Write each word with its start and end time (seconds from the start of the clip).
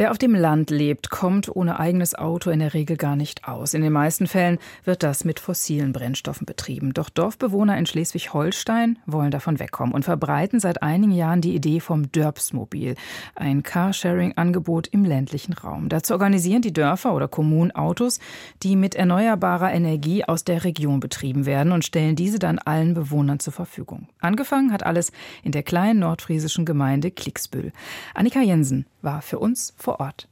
Wer 0.00 0.12
auf 0.12 0.16
dem 0.16 0.34
Land 0.34 0.70
lebt, 0.70 1.10
kommt 1.10 1.54
ohne 1.54 1.78
eigenes 1.78 2.14
Auto 2.14 2.48
in 2.48 2.60
der 2.60 2.72
Regel 2.72 2.96
gar 2.96 3.16
nicht 3.16 3.46
aus. 3.46 3.74
In 3.74 3.82
den 3.82 3.92
meisten 3.92 4.26
Fällen 4.26 4.56
wird 4.86 5.02
das 5.02 5.26
mit 5.26 5.40
fossilen 5.40 5.92
Brennstoffen 5.92 6.46
betrieben. 6.46 6.94
Doch 6.94 7.10
Dorfbewohner 7.10 7.76
in 7.76 7.84
Schleswig-Holstein 7.84 8.98
wollen 9.04 9.30
davon 9.30 9.58
wegkommen 9.58 9.94
und 9.94 10.06
verbreiten 10.06 10.58
seit 10.58 10.82
einigen 10.82 11.12
Jahren 11.12 11.42
die 11.42 11.54
Idee 11.54 11.80
vom 11.80 12.10
Dörpsmobil, 12.10 12.94
ein 13.34 13.62
Carsharing-Angebot 13.62 14.86
im 14.86 15.04
ländlichen 15.04 15.52
Raum. 15.52 15.90
Dazu 15.90 16.14
organisieren 16.14 16.62
die 16.62 16.72
Dörfer 16.72 17.12
oder 17.12 17.28
Kommunen 17.28 17.70
Autos, 17.70 18.20
die 18.62 18.76
mit 18.76 18.94
erneuerbarer 18.94 19.70
Energie 19.70 20.24
aus 20.24 20.44
der 20.44 20.64
Region 20.64 21.00
betrieben 21.00 21.44
werden 21.44 21.72
und 21.72 21.84
stellen 21.84 22.16
diese 22.16 22.38
dann 22.38 22.58
allen 22.58 22.94
Bewohnern 22.94 23.38
zur 23.38 23.52
Verfügung. 23.52 24.08
Angefangen 24.18 24.72
hat 24.72 24.82
alles 24.82 25.12
in 25.42 25.52
der 25.52 25.62
kleinen 25.62 26.00
nordfriesischen 26.00 26.64
Gemeinde 26.64 27.10
Klicksbüll. 27.10 27.70
Annika 28.14 28.40
Jensen 28.40 28.86
war 29.02 29.22
für 29.22 29.38
uns 29.38 29.74
vor 29.76 29.89
Ort. 29.98 30.28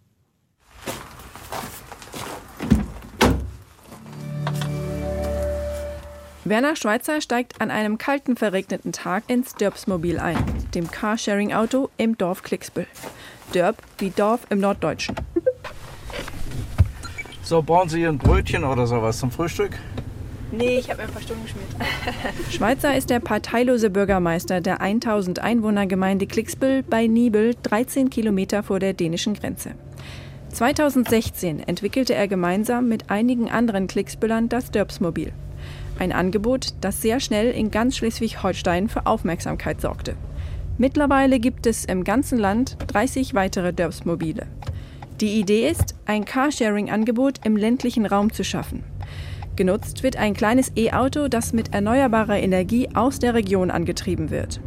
Werner 6.44 6.76
Schweizer 6.76 7.20
steigt 7.20 7.60
an 7.60 7.70
einem 7.70 7.98
kalten, 7.98 8.36
verregneten 8.36 8.92
Tag 8.92 9.24
ins 9.26 9.54
Dörpsmobil 9.54 10.18
ein, 10.18 10.38
dem 10.74 10.90
Carsharing-Auto 10.90 11.90
im 11.98 12.16
Dorf 12.16 12.42
Klicksbüll. 12.42 12.86
Dörp 13.52 13.76
wie 13.98 14.10
Dorf 14.10 14.46
im 14.48 14.60
Norddeutschen. 14.60 15.16
So, 17.42 17.62
brauchen 17.62 17.88
Sie 17.88 18.06
ein 18.06 18.18
Brötchen 18.18 18.64
oder 18.64 18.86
sowas 18.86 19.18
zum 19.18 19.30
Frühstück? 19.30 19.78
Nee, 20.50 20.78
ich 20.78 20.90
habe 20.90 21.02
ein 21.02 21.10
paar 21.10 21.20
Stunden 21.20 21.42
geschmiert. 21.42 21.68
Schweizer 22.50 22.96
ist 22.96 23.10
der 23.10 23.20
parteilose 23.20 23.90
Bürgermeister 23.90 24.60
der 24.60 24.80
1000 24.80 25.40
Einwohnergemeinde 25.40 26.26
Klicksbüll 26.26 26.82
bei 26.82 27.06
Nibel, 27.06 27.54
13 27.62 28.08
Kilometer 28.08 28.62
vor 28.62 28.78
der 28.78 28.94
dänischen 28.94 29.34
Grenze. 29.34 29.72
2016 30.50 31.60
entwickelte 31.60 32.14
er 32.14 32.26
gemeinsam 32.26 32.88
mit 32.88 33.10
einigen 33.10 33.50
anderen 33.50 33.86
Klicksbüllern 33.86 34.48
das 34.48 34.70
Dörpsmobil. 34.70 35.32
Ein 35.98 36.12
Angebot, 36.12 36.68
das 36.80 37.02
sehr 37.02 37.20
schnell 37.20 37.50
in 37.50 37.70
ganz 37.70 37.96
Schleswig-Holstein 37.96 38.88
für 38.88 39.06
Aufmerksamkeit 39.06 39.80
sorgte. 39.80 40.14
Mittlerweile 40.78 41.40
gibt 41.40 41.66
es 41.66 41.84
im 41.84 42.04
ganzen 42.04 42.38
Land 42.38 42.76
30 42.86 43.34
weitere 43.34 43.72
Dörpsmobile. 43.72 44.46
Die 45.20 45.40
Idee 45.40 45.68
ist, 45.68 45.96
ein 46.06 46.24
Carsharing-Angebot 46.24 47.40
im 47.44 47.56
ländlichen 47.56 48.06
Raum 48.06 48.32
zu 48.32 48.44
schaffen. 48.44 48.84
Genutzt 49.58 50.04
wird 50.04 50.16
ein 50.16 50.34
kleines 50.34 50.70
E-Auto, 50.76 51.26
das 51.26 51.52
mit 51.52 51.74
erneuerbarer 51.74 52.38
Energie 52.38 52.90
aus 52.94 53.18
der 53.18 53.34
Region 53.34 53.72
angetrieben 53.72 54.30
wird. 54.30 54.60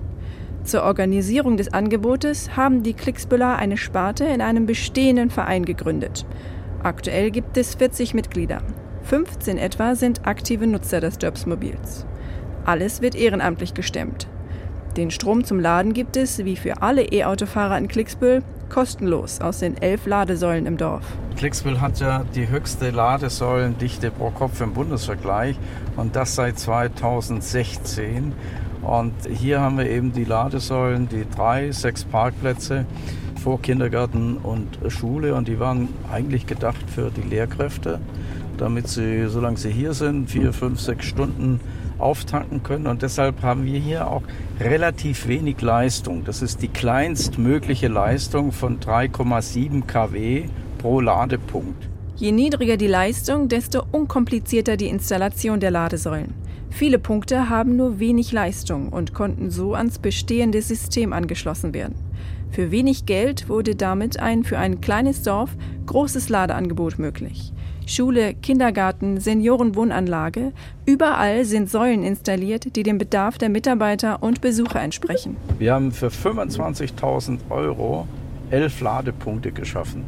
Zur 0.65 0.83
Organisierung 0.83 1.55
des 1.55 1.71
Angebotes 1.71 2.57
haben 2.57 2.83
die 2.83 2.91
Klicksbüller 2.91 3.55
eine 3.55 3.77
Sparte 3.77 4.25
in 4.25 4.41
einem 4.41 4.65
bestehenden 4.65 5.29
Verein 5.29 5.63
gegründet. 5.63 6.25
Aktuell 6.83 7.31
gibt 7.31 7.55
es 7.55 7.75
40 7.75 8.13
Mitglieder. 8.13 8.63
15 9.03 9.57
etwa 9.57 9.95
sind 9.95 10.27
aktive 10.27 10.67
Nutzer 10.67 10.99
des 10.99 11.17
Dörpsmobils. 11.17 12.05
Alles 12.65 13.01
wird 13.01 13.15
ehrenamtlich 13.15 13.73
gestemmt. 13.73 14.27
Den 14.97 15.09
Strom 15.09 15.45
zum 15.45 15.61
Laden 15.61 15.93
gibt 15.93 16.17
es, 16.17 16.43
wie 16.43 16.57
für 16.57 16.81
alle 16.81 17.03
E-Autofahrer 17.03 17.77
in 17.77 17.87
Klicksbüll, 17.87 18.43
kostenlos 18.71 19.41
aus 19.41 19.59
den 19.59 19.75
elf 19.81 20.05
Ladesäulen 20.05 20.65
im 20.65 20.77
Dorf. 20.77 21.03
Klicksbüll 21.35 21.81
hat 21.81 21.99
ja 21.99 22.23
die 22.35 22.47
höchste 22.47 22.91
Ladesäulendichte 22.91 24.11
pro 24.11 24.29
Kopf 24.29 24.61
im 24.61 24.73
Bundesvergleich 24.73 25.57
und 25.97 26.15
das 26.15 26.35
seit 26.35 26.57
2016. 26.57 28.31
Und 28.81 29.13
hier 29.29 29.59
haben 29.59 29.77
wir 29.77 29.89
eben 29.89 30.13
die 30.13 30.23
Ladesäulen, 30.23 31.09
die 31.09 31.25
drei, 31.29 31.71
sechs 31.71 32.05
Parkplätze 32.05 32.85
vor 33.43 33.61
Kindergarten 33.61 34.37
und 34.37 34.79
Schule 34.87 35.35
und 35.35 35.49
die 35.49 35.59
waren 35.59 35.89
eigentlich 36.11 36.47
gedacht 36.47 36.85
für 36.87 37.11
die 37.11 37.27
Lehrkräfte, 37.27 37.99
damit 38.57 38.87
sie, 38.87 39.27
solange 39.27 39.57
sie 39.57 39.71
hier 39.71 39.93
sind, 39.93 40.29
vier, 40.29 40.53
fünf, 40.53 40.79
sechs 40.79 41.05
Stunden 41.05 41.59
auftanken 42.01 42.63
können. 42.63 42.87
Und 42.87 43.01
deshalb 43.01 43.41
haben 43.41 43.65
wir 43.65 43.79
hier 43.79 44.07
auch 44.07 44.23
relativ 44.59 45.27
wenig 45.27 45.61
Leistung. 45.61 46.23
Das 46.23 46.41
ist 46.41 46.61
die 46.61 46.67
kleinstmögliche 46.67 47.87
Leistung 47.87 48.51
von 48.51 48.79
3,7 48.79 49.85
kW 49.85 50.45
pro 50.77 50.99
Ladepunkt. 50.99 51.87
Je 52.15 52.31
niedriger 52.31 52.77
die 52.77 52.87
Leistung, 52.87 53.47
desto 53.47 53.83
unkomplizierter 53.91 54.77
die 54.77 54.89
Installation 54.89 55.59
der 55.59 55.71
Ladesäulen. 55.71 56.33
Viele 56.69 56.99
Punkte 56.99 57.49
haben 57.49 57.75
nur 57.75 57.99
wenig 57.99 58.31
Leistung 58.31 58.89
und 58.89 59.13
konnten 59.13 59.51
so 59.51 59.73
ans 59.73 59.99
bestehende 59.99 60.61
System 60.61 61.13
angeschlossen 61.13 61.73
werden. 61.73 61.95
Für 62.51 62.71
wenig 62.71 63.05
Geld 63.05 63.49
wurde 63.49 63.75
damit 63.75 64.19
ein 64.19 64.43
für 64.43 64.57
ein 64.57 64.81
kleines 64.81 65.23
Dorf 65.23 65.55
großes 65.85 66.29
Ladeangebot 66.29 66.99
möglich. 66.99 67.53
Schule, 67.85 68.33
Kindergarten, 68.35 69.19
Seniorenwohnanlage, 69.19 70.53
überall 70.85 71.45
sind 71.45 71.69
Säulen 71.69 72.03
installiert, 72.03 72.75
die 72.75 72.83
dem 72.83 72.97
Bedarf 72.97 73.37
der 73.37 73.49
Mitarbeiter 73.49 74.23
und 74.23 74.41
Besucher 74.41 74.81
entsprechen. 74.81 75.35
Wir 75.59 75.73
haben 75.73 75.91
für 75.91 76.07
25.000 76.07 77.39
Euro 77.49 78.07
elf 78.49 78.81
Ladepunkte 78.81 79.51
geschaffen. 79.51 80.03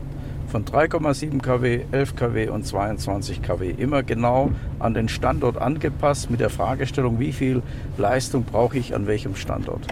Von 0.48 0.66
3,7 0.66 1.42
kW, 1.42 1.82
11 1.92 2.16
kW 2.16 2.50
und 2.50 2.66
22 2.66 3.42
kW. 3.42 3.74
Immer 3.76 4.04
genau 4.04 4.52
an 4.78 4.94
den 4.94 5.10
Standort 5.10 5.58
angepasst 5.58 6.30
mit 6.30 6.40
der 6.40 6.52
Fragestellung, 6.52 7.20
wie 7.20 7.32
viel 7.32 7.64
Leistung 7.98 8.44
brauche 8.44 8.78
ich 8.78 8.94
an 8.94 9.08
welchem 9.08 9.36
Standort. 9.36 9.88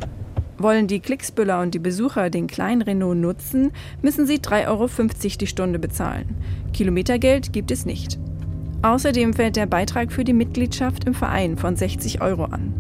Wollen 0.61 0.85
die 0.85 0.99
Klicksbüller 0.99 1.59
und 1.59 1.73
die 1.73 1.79
Besucher 1.79 2.29
den 2.29 2.45
kleinen 2.45 2.83
Renault 2.83 3.17
nutzen, 3.17 3.72
müssen 4.03 4.27
sie 4.27 4.38
3,50 4.38 4.67
Euro 4.67 4.88
die 5.39 5.47
Stunde 5.47 5.79
bezahlen. 5.79 6.35
Kilometergeld 6.72 7.51
gibt 7.51 7.72
es 7.72 7.88
nicht. 7.88 8.19
Außerdem 8.83 9.33
fällt 9.33 9.55
der 9.55 9.66
Beitrag 9.66 10.11
für 10.11 10.23
die 10.23 10.33
Mitgliedschaft 10.33 11.05
im 11.05 11.16
Verein 11.16 11.57
von 11.57 11.75
60 11.75 12.21
Euro 12.21 12.45
an. 12.45 12.73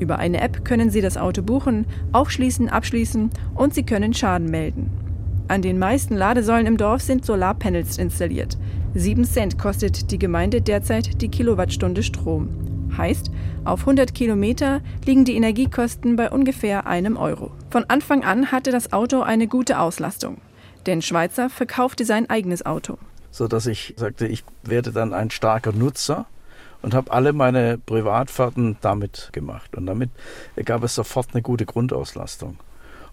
Über 0.00 0.18
eine 0.18 0.40
App 0.40 0.64
können 0.64 0.90
Sie 0.90 1.00
das 1.00 1.16
Auto 1.16 1.42
buchen, 1.42 1.86
aufschließen, 2.10 2.68
abschließen 2.68 3.30
und 3.54 3.72
Sie 3.72 3.84
können 3.84 4.14
Schaden 4.14 4.50
melden. 4.50 4.90
An 5.46 5.62
den 5.62 5.78
meisten 5.78 6.16
Ladesäulen 6.16 6.66
im 6.66 6.76
Dorf 6.76 7.02
sind 7.02 7.24
Solarpanels 7.24 7.98
installiert. 7.98 8.58
7 8.94 9.24
Cent 9.24 9.58
kostet 9.58 10.10
die 10.10 10.18
Gemeinde 10.18 10.60
derzeit 10.60 11.22
die 11.22 11.28
Kilowattstunde 11.28 12.02
Strom. 12.02 12.48
Heißt, 12.96 13.30
auf 13.64 13.80
100 13.80 14.14
Kilometer 14.14 14.80
liegen 15.04 15.24
die 15.24 15.36
Energiekosten 15.36 16.16
bei 16.16 16.30
ungefähr 16.30 16.86
einem 16.86 17.16
Euro. 17.16 17.52
Von 17.70 17.84
Anfang 17.88 18.24
an 18.24 18.52
hatte 18.52 18.70
das 18.70 18.92
Auto 18.92 19.22
eine 19.22 19.46
gute 19.46 19.78
Auslastung. 19.78 20.38
Denn 20.86 21.00
Schweizer 21.00 21.48
verkaufte 21.48 22.04
sein 22.04 22.28
eigenes 22.28 22.66
Auto. 22.66 22.98
So 23.30 23.48
dass 23.48 23.66
ich 23.66 23.94
sagte, 23.96 24.26
ich 24.26 24.44
werde 24.62 24.92
dann 24.92 25.14
ein 25.14 25.30
starker 25.30 25.72
Nutzer 25.72 26.26
und 26.82 26.94
habe 26.94 27.12
alle 27.12 27.32
meine 27.32 27.78
Privatfahrten 27.78 28.76
damit 28.80 29.30
gemacht. 29.32 29.76
Und 29.76 29.86
damit 29.86 30.10
gab 30.64 30.82
es 30.82 30.94
sofort 30.94 31.28
eine 31.32 31.42
gute 31.42 31.64
Grundauslastung. 31.64 32.58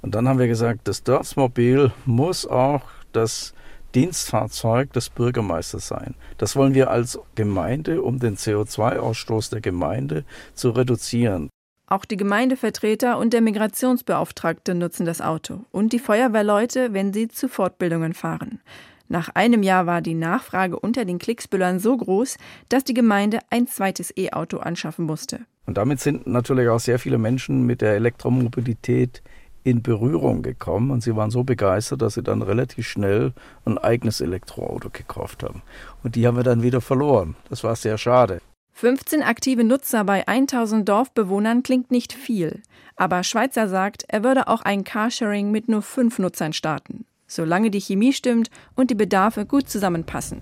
Und 0.02 0.16
dann 0.16 0.28
haben 0.28 0.40
wir 0.40 0.48
gesagt, 0.48 0.88
das 0.88 1.04
Dörfsmobil 1.04 1.92
muss 2.06 2.46
auch 2.46 2.82
das 3.14 3.54
Dienstfahrzeug 3.96 4.94
des 4.94 5.10
Bürgermeisters 5.10 5.88
sein. 5.88 6.16
Das 6.38 6.56
wollen 6.56 6.74
wir 6.74 6.90
als 6.90 7.20
Gemeinde, 7.36 8.02
um 8.02 8.20
den 8.20 8.38
CO2-Ausstoß 8.38 9.52
der 9.52 9.62
Gemeinde 9.62 10.26
zu 10.54 10.72
reduzieren. 10.72 11.50
Auch 11.88 12.06
die 12.06 12.18
Gemeindevertreter 12.18 13.18
und 13.18 13.34
der 13.34 13.42
Migrationsbeauftragte 13.42 14.76
nutzen 14.76 15.08
das 15.08 15.22
Auto 15.22 15.66
und 15.72 15.92
die 15.92 15.98
Feuerwehrleute, 15.98 16.94
wenn 16.94 17.14
sie 17.14 17.28
zu 17.28 17.48
Fortbildungen 17.48 18.14
fahren. 18.14 18.60
Nach 19.08 19.30
einem 19.30 19.64
Jahr 19.64 19.88
war 19.88 20.02
die 20.02 20.14
Nachfrage 20.14 20.80
unter 20.80 21.04
den 21.04 21.18
Klicksbüllern 21.18 21.80
so 21.80 21.98
groß, 21.98 22.38
dass 22.70 22.84
die 22.84 22.94
Gemeinde 22.94 23.40
ein 23.50 23.66
zweites 23.66 24.16
E-Auto 24.16 24.58
anschaffen 24.58 25.06
musste. 25.06 25.40
Und 25.66 25.78
damit 25.78 26.00
sind 26.00 26.28
natürlich 26.28 26.70
auch 26.70 26.80
sehr 26.80 27.00
viele 27.00 27.18
Menschen 27.18 27.66
mit 27.66 27.82
der 27.82 27.96
Elektromobilität 27.96 29.24
in 29.69 29.81
Berührung 29.81 30.42
gekommen 30.42 30.92
und 30.92 31.01
sie 31.01 31.16
waren 31.16 31.31
so 31.31 31.44
begeistert, 31.44 32.01
dass 32.01 32.16
sie 32.16 32.24
dann 32.24 32.42
relativ 32.42 32.88
schnell 32.88 33.33
ein 33.66 33.77
eigenes 33.77 34.21
Elektroauto 34.21 34.89
gekauft 34.89 35.44
haben. 35.44 35.62
Und 36.04 36.16
die 36.16 36.25
haben 36.25 36.38
wir 36.38 36.44
dann 36.44 36.63
wieder 36.63 36.81
verloren. 36.81 37.36
Das 37.50 37.63
war 37.63 37.75
sehr 37.75 37.98
schade. 37.98 38.42
15 38.74 39.21
aktive 39.21 39.63
Nutzer 39.63 40.04
bei 40.06 40.27
1000 40.27 40.88
Dorfbewohnern 40.88 41.63
klingt 41.63 41.92
nicht 41.92 42.13
viel. 42.13 42.62
Aber 42.95 43.24
Schweizer 43.24 43.68
sagt, 43.68 44.06
er 44.07 44.24
würde 44.24 44.48
auch 44.48 44.62
ein 44.62 44.83
Carsharing 44.83 45.51
mit 45.51 45.68
nur 45.68 45.81
fünf 45.81 46.19
Nutzern 46.19 46.54
starten, 46.54 47.06
solange 47.27 47.72
die 47.72 47.81
Chemie 47.81 48.13
stimmt 48.13 48.50
und 48.75 48.89
die 48.89 48.95
Bedarfe 48.95 49.45
gut 49.45 49.69
zusammenpassen. 49.69 50.42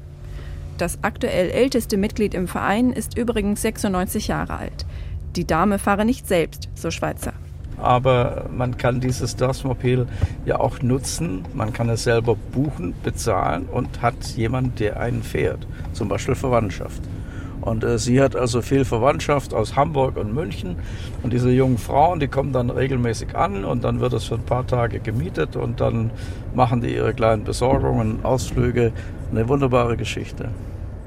Das 0.77 1.00
aktuell 1.03 1.50
älteste 1.50 1.97
Mitglied 1.97 2.35
im 2.35 2.47
Verein 2.47 2.91
ist 2.91 3.18
übrigens 3.18 3.63
96 3.63 4.27
Jahre 4.27 4.57
alt. 4.57 4.85
Die 5.35 5.45
Dame 5.45 5.80
fahre 5.80 6.06
nicht 6.06 6.27
selbst, 6.27 6.69
so 6.75 6.91
Schweizer 6.91 7.33
aber 7.77 8.45
man 8.56 8.77
kann 8.77 9.00
dieses 9.00 9.35
Dorfmobil 9.35 10.07
ja 10.45 10.59
auch 10.59 10.81
nutzen. 10.81 11.45
Man 11.53 11.74
kann 11.74 11.89
es 11.89 12.03
selber 12.03 12.35
buchen, 12.51 12.94
bezahlen 13.03 13.65
und 13.71 14.01
hat 14.01 14.15
jemand, 14.35 14.79
der 14.79 15.00
einen 15.00 15.24
fährt, 15.24 15.68
zum 15.94 16.07
Beispiel 16.07 16.35
Verwandtschaft. 16.35 17.01
Und 17.62 17.83
äh, 17.83 17.97
sie 17.97 18.21
hat 18.21 18.35
also 18.35 18.62
viel 18.62 18.85
Verwandtschaft 18.85 19.53
aus 19.53 19.75
Hamburg 19.75 20.15
und 20.15 20.33
München. 20.33 20.77
Und 21.21 21.33
diese 21.33 21.51
jungen 21.51 21.77
Frauen, 21.77 22.19
die 22.19 22.27
kommen 22.27 22.53
dann 22.53 22.69
regelmäßig 22.69 23.35
an 23.35 23.65
und 23.65 23.83
dann 23.83 24.00
wird 24.00 24.13
es 24.13 24.23
für 24.25 24.35
ein 24.35 24.45
paar 24.45 24.65
Tage 24.65 25.00
gemietet 25.00 25.56
und 25.56 25.81
dann 25.81 26.12
machen 26.56 26.81
die 26.81 26.94
ihre 26.94 27.13
kleinen 27.13 27.44
Besorgungen, 27.44 28.23
Ausflüge. 28.23 28.94
Eine 29.31 29.50
wunderbare 29.50 29.97
Geschichte. 29.97 30.50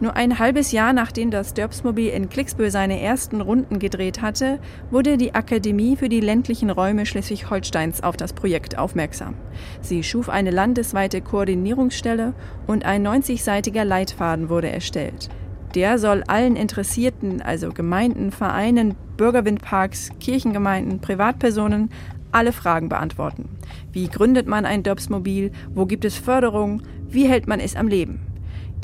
Nur 0.02 0.16
ein 0.16 0.38
halbes 0.38 0.72
Jahr 0.72 0.94
nachdem 0.94 1.30
das 1.30 1.52
Dörpsmobil 1.52 2.08
in 2.08 2.30
Klicksbühl 2.30 2.70
seine 2.70 3.02
ersten 3.02 3.42
Runden 3.42 3.78
gedreht 3.78 4.22
hatte, 4.22 4.58
wurde 4.90 5.18
die 5.18 5.34
Akademie 5.34 5.94
für 5.94 6.08
die 6.08 6.20
ländlichen 6.20 6.70
Räume 6.70 7.04
Schleswig-Holsteins 7.04 8.02
auf 8.02 8.16
das 8.16 8.32
Projekt 8.32 8.78
aufmerksam. 8.78 9.34
Sie 9.82 10.02
schuf 10.02 10.30
eine 10.30 10.50
landesweite 10.50 11.20
Koordinierungsstelle 11.20 12.32
und 12.66 12.86
ein 12.86 13.06
90-seitiger 13.06 13.84
Leitfaden 13.84 14.48
wurde 14.48 14.70
erstellt. 14.70 15.28
Der 15.74 15.98
soll 15.98 16.24
allen 16.26 16.56
Interessierten, 16.56 17.42
also 17.42 17.68
Gemeinden, 17.68 18.32
Vereinen, 18.32 18.96
Bürgerwindparks, 19.18 20.12
Kirchengemeinden, 20.18 21.00
Privatpersonen, 21.00 21.90
alle 22.32 22.52
Fragen 22.52 22.88
beantworten. 22.88 23.50
Wie 23.92 24.08
gründet 24.08 24.46
man 24.46 24.64
ein 24.64 24.82
Dörpsmobil? 24.82 25.52
Wo 25.74 25.84
gibt 25.84 26.06
es 26.06 26.16
Förderung? 26.16 26.82
Wie 27.06 27.26
hält 27.28 27.46
man 27.46 27.60
es 27.60 27.76
am 27.76 27.86
Leben? 27.86 28.29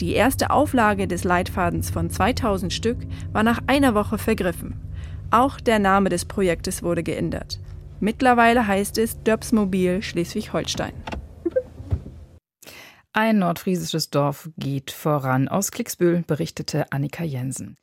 Die 0.00 0.12
erste 0.12 0.50
Auflage 0.50 1.08
des 1.08 1.24
Leitfadens 1.24 1.88
von 1.88 2.10
2000 2.10 2.72
Stück 2.72 2.98
war 3.32 3.42
nach 3.42 3.60
einer 3.66 3.94
Woche 3.94 4.18
vergriffen. 4.18 4.80
Auch 5.30 5.58
der 5.58 5.78
Name 5.78 6.10
des 6.10 6.26
Projektes 6.26 6.82
wurde 6.82 7.02
geändert. 7.02 7.60
Mittlerweile 7.98 8.66
heißt 8.66 8.98
es 8.98 9.22
Döpsmobil 9.22 10.02
Schleswig-Holstein. 10.02 10.92
Ein 13.14 13.38
nordfriesisches 13.38 14.10
Dorf 14.10 14.50
geht 14.58 14.90
voran. 14.90 15.48
Aus 15.48 15.70
Klicksbühl 15.70 16.22
berichtete 16.26 16.92
Annika 16.92 17.24
Jensen. 17.24 17.78